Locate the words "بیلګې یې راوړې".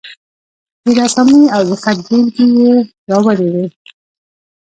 2.09-3.47